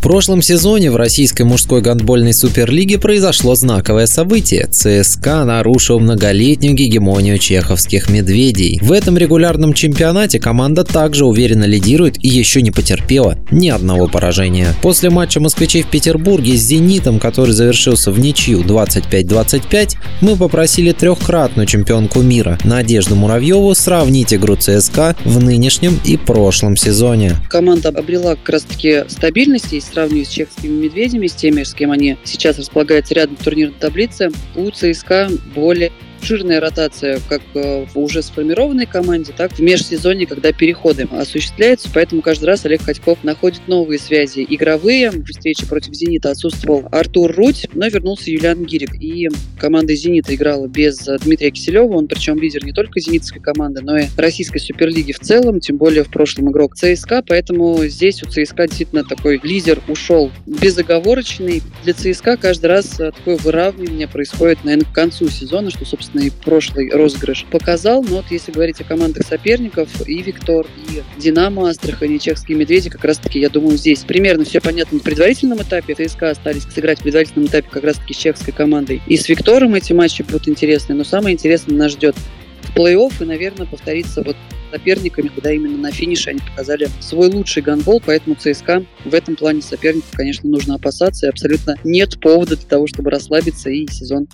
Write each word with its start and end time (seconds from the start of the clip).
В 0.00 0.02
прошлом 0.02 0.40
сезоне 0.40 0.90
в 0.90 0.96
российской 0.96 1.42
мужской 1.42 1.82
гандбольной 1.82 2.32
суперлиге 2.32 2.98
произошло 2.98 3.54
знаковое 3.54 4.06
событие. 4.06 4.66
ЦСКА 4.66 5.44
нарушил 5.44 6.00
многолетнюю 6.00 6.74
гегемонию 6.74 7.36
чеховских 7.36 8.08
«Медведей». 8.08 8.78
В 8.80 8.92
этом 8.92 9.18
регулярном 9.18 9.74
чемпионате 9.74 10.40
команда 10.40 10.84
также 10.84 11.26
уверенно 11.26 11.64
лидирует 11.64 12.16
и 12.24 12.28
еще 12.28 12.62
не 12.62 12.70
потерпела 12.70 13.36
ни 13.50 13.68
одного 13.68 14.08
поражения. 14.08 14.74
После 14.80 15.10
матча 15.10 15.38
москвичей 15.38 15.82
в 15.82 15.88
Петербурге 15.88 16.56
с 16.56 16.62
«Зенитом», 16.62 17.20
который 17.20 17.52
завершился 17.52 18.10
в 18.10 18.18
ничью 18.18 18.62
25-25, 18.62 19.96
мы 20.22 20.34
попросили 20.34 20.92
трехкратную 20.92 21.66
чемпионку 21.66 22.22
мира 22.22 22.58
Надежду 22.64 23.16
Муравьеву 23.16 23.74
сравнить 23.74 24.32
игру 24.32 24.56
ЦСКА 24.56 25.14
в 25.26 25.42
нынешнем 25.44 26.00
и 26.06 26.16
прошлом 26.16 26.74
сезоне. 26.74 27.36
Команда 27.50 27.90
обрела 27.90 28.36
как 28.36 28.48
раз-таки 28.48 29.04
стабильность 29.08 29.74
сравниваю 29.90 30.24
с 30.24 30.28
чехскими 30.28 30.84
медведями, 30.84 31.26
с 31.26 31.34
теми, 31.34 31.62
с 31.62 31.74
кем 31.74 31.90
они 31.90 32.16
сейчас 32.24 32.58
располагаются 32.58 33.14
рядом 33.14 33.36
в 33.36 33.44
турнирной 33.44 33.78
таблице, 33.78 34.30
у 34.56 34.70
ЦСКА 34.70 35.28
более 35.54 35.92
обширная 36.20 36.60
ротация 36.60 37.18
как 37.28 37.40
э, 37.54 37.86
в 37.86 37.98
уже 37.98 38.22
сформированной 38.22 38.84
команде, 38.84 39.32
так 39.34 39.52
в 39.52 39.60
межсезонье, 39.60 40.26
когда 40.26 40.52
переходы 40.52 41.08
осуществляются. 41.10 41.88
Поэтому 41.92 42.20
каждый 42.20 42.44
раз 42.44 42.66
Олег 42.66 42.82
Ходьков 42.82 43.24
находит 43.24 43.62
новые 43.66 43.98
связи 43.98 44.46
игровые. 44.48 45.10
В 45.10 45.24
встрече 45.24 45.66
против 45.66 45.94
«Зенита» 45.94 46.30
отсутствовал 46.30 46.86
Артур 46.92 47.34
Рудь, 47.34 47.66
но 47.72 47.88
вернулся 47.88 48.30
Юлиан 48.30 48.64
Гирик. 48.64 48.94
И 49.00 49.28
команда 49.58 49.94
«Зенита» 49.94 50.34
играла 50.34 50.66
без 50.66 51.08
Дмитрия 51.22 51.50
Киселева. 51.50 51.94
Он 51.94 52.06
причем 52.06 52.38
лидер 52.38 52.64
не 52.64 52.72
только 52.72 53.00
зенитской 53.00 53.40
команды, 53.40 53.80
но 53.80 53.96
и 53.96 54.04
российской 54.16 54.58
суперлиги 54.58 55.12
в 55.12 55.20
целом, 55.20 55.60
тем 55.60 55.78
более 55.78 56.04
в 56.04 56.10
прошлом 56.10 56.50
игрок 56.50 56.74
ЦСКА. 56.76 57.24
Поэтому 57.26 57.78
здесь 57.86 58.22
у 58.22 58.26
ЦСКА 58.26 58.66
действительно 58.66 59.04
такой 59.04 59.40
лидер 59.42 59.80
ушел 59.88 60.30
безоговорочный. 60.46 61.62
Для 61.84 61.94
ЦСКА 61.94 62.36
каждый 62.36 62.66
раз 62.66 62.88
такое 62.88 63.38
выравнивание 63.38 64.06
происходит, 64.06 64.64
наверное, 64.64 64.90
к 64.90 64.94
концу 64.94 65.30
сезона, 65.30 65.70
что, 65.70 65.86
собственно, 65.86 66.09
собственно, 66.10 66.22
и 66.22 66.30
прошлый 66.30 66.90
розыгрыш 66.90 67.46
показал. 67.50 68.02
Но 68.02 68.16
вот 68.16 68.26
если 68.30 68.52
говорить 68.52 68.80
о 68.80 68.84
командах 68.84 69.26
соперников, 69.26 69.88
и 70.06 70.22
Виктор, 70.22 70.66
и 70.66 71.02
Динамо, 71.20 71.68
Астрахань, 71.68 72.12
и 72.12 72.20
Чехские 72.20 72.56
Медведи, 72.58 72.90
как 72.90 73.04
раз-таки, 73.04 73.38
я 73.38 73.48
думаю, 73.48 73.76
здесь 73.76 74.00
примерно 74.00 74.44
все 74.44 74.60
понятно 74.60 74.98
на 74.98 75.04
предварительном 75.04 75.62
этапе. 75.62 75.94
ЦСКА 75.94 76.30
остались 76.30 76.64
сыграть 76.64 77.00
в 77.00 77.02
предварительном 77.02 77.46
этапе 77.46 77.68
как 77.70 77.84
раз-таки 77.84 78.14
с 78.14 78.16
чехской 78.16 78.52
командой. 78.52 79.00
И 79.06 79.16
с 79.16 79.28
Виктором 79.28 79.74
эти 79.74 79.92
матчи 79.92 80.22
будут 80.22 80.48
интересны, 80.48 80.94
но 80.94 81.04
самое 81.04 81.34
интересное 81.34 81.76
нас 81.76 81.92
ждет 81.92 82.16
в 82.62 82.76
плей-офф, 82.76 83.12
и, 83.20 83.24
наверное, 83.24 83.66
повторится 83.66 84.22
вот 84.22 84.36
соперниками, 84.70 85.28
когда 85.28 85.52
именно 85.52 85.76
на 85.76 85.90
финише 85.90 86.30
они 86.30 86.40
показали 86.40 86.88
свой 87.00 87.28
лучший 87.28 87.62
гандбол, 87.62 88.02
поэтому 88.04 88.36
ЦСКА 88.36 88.84
в 89.04 89.14
этом 89.14 89.36
плане 89.36 89.62
соперников, 89.62 90.10
конечно, 90.12 90.48
нужно 90.48 90.74
опасаться, 90.74 91.26
и 91.26 91.28
абсолютно 91.28 91.76
нет 91.84 92.20
повода 92.20 92.56
для 92.56 92.66
того, 92.66 92.86
чтобы 92.86 93.10
расслабиться 93.10 93.70
и 93.70 93.86
сезон 93.90 94.26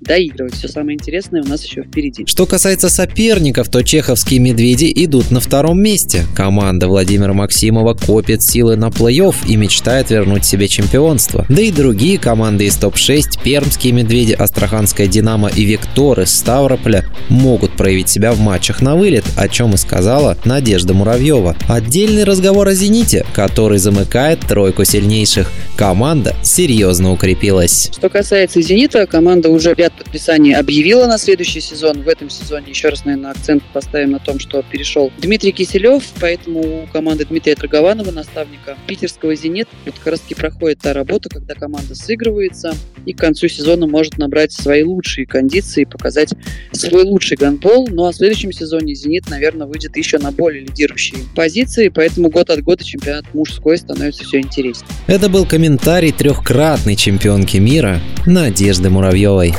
доигрывать. 0.00 0.54
Все 0.54 0.68
самое 0.68 0.96
интересное 0.96 1.42
у 1.42 1.46
нас 1.46 1.64
еще 1.64 1.82
впереди. 1.82 2.24
Что 2.26 2.46
касается 2.46 2.88
соперников, 2.88 3.68
то 3.68 3.82
чеховские 3.82 4.40
«Медведи» 4.40 4.92
идут 4.94 5.30
на 5.30 5.40
втором 5.40 5.80
месте. 5.80 6.24
Команда 6.36 6.88
Владимира 6.88 7.32
Максимова 7.32 7.94
копит 7.94 8.42
силы 8.42 8.76
на 8.76 8.88
плей-офф 8.88 9.34
и 9.48 9.56
мечтает 9.56 10.10
вернуть 10.10 10.44
себе 10.44 10.68
чемпионство. 10.68 11.46
Да 11.48 11.62
и 11.62 11.72
другие 11.72 12.18
команды 12.18 12.66
из 12.66 12.76
топ-6, 12.76 13.42
пермские 13.42 13.92
«Медведи», 13.92 14.32
Астраханская 14.32 15.06
«Динамо» 15.06 15.48
и 15.48 15.64
«Виктор» 15.64 16.20
из 16.20 16.34
Ставрополя 16.34 17.04
могут 17.28 17.72
проявить 17.72 18.08
себя 18.08 18.32
в 18.32 18.40
матчах 18.40 18.82
на 18.82 18.96
вылет, 18.96 19.24
о 19.36 19.48
чем 19.48 19.74
и 19.74 19.76
сказала 19.84 20.36
Надежда 20.44 20.94
Муравьева. 20.94 21.56
Отдельный 21.68 22.24
разговор 22.24 22.68
о 22.68 22.74
«Зените», 22.74 23.26
который 23.34 23.78
замыкает 23.78 24.40
тройку 24.40 24.84
сильнейших. 24.84 25.50
Команда 25.76 26.34
серьезно 26.42 27.12
укрепилась. 27.12 27.90
Что 27.92 28.08
касается 28.08 28.62
«Зенита», 28.62 29.06
команда 29.06 29.50
уже 29.50 29.74
ряд 29.74 29.92
подписаний 29.92 30.54
объявила 30.54 31.06
на 31.06 31.18
следующий 31.18 31.60
сезон. 31.60 32.02
В 32.02 32.08
этом 32.08 32.30
сезоне 32.30 32.70
еще 32.70 32.88
раз, 32.88 33.04
наверное, 33.04 33.32
акцент 33.32 33.62
поставим 33.72 34.12
на 34.12 34.18
том, 34.20 34.38
что 34.38 34.62
перешел 34.62 35.12
Дмитрий 35.18 35.52
Киселев, 35.52 36.02
поэтому 36.20 36.84
у 36.84 36.86
команды 36.92 37.26
Дмитрия 37.26 37.54
Драгованова, 37.54 38.10
наставника 38.10 38.76
питерского 38.86 39.34
«Зенит», 39.34 39.68
вот 39.84 39.94
как 39.98 40.12
раз 40.12 40.20
таки 40.20 40.34
проходит 40.34 40.78
та 40.78 40.94
работа, 40.94 41.28
когда 41.28 41.54
команда 41.54 41.94
сыгрывается 41.94 42.74
и 43.04 43.12
к 43.12 43.18
концу 43.18 43.48
сезона 43.48 43.86
может 43.86 44.16
набрать 44.16 44.52
свои 44.52 44.82
лучшие 44.82 45.26
кондиции, 45.26 45.84
показать 45.84 46.32
свой 46.72 47.02
лучший 47.02 47.36
гандбол. 47.36 47.88
Ну 47.90 48.06
а 48.06 48.12
в 48.12 48.16
следующем 48.16 48.52
сезоне 48.52 48.94
«Зенит», 48.94 49.28
наверное, 49.28 49.66
выйдет 49.74 49.96
еще 49.96 50.18
на 50.18 50.30
более 50.30 50.62
лидирующие 50.62 51.18
позиции, 51.34 51.88
поэтому 51.88 52.30
год 52.30 52.48
от 52.50 52.62
года 52.62 52.84
чемпионат 52.84 53.24
мужской 53.34 53.76
становится 53.76 54.24
все 54.24 54.38
интереснее. 54.38 54.88
Это 55.08 55.28
был 55.28 55.44
комментарий 55.44 56.12
трехкратной 56.12 56.94
чемпионки 56.94 57.56
мира 57.56 58.00
Надежды 58.24 58.88
Муравьевой. 58.88 59.52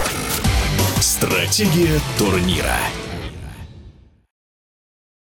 Стратегия 1.02 2.00
турнира. 2.18 2.80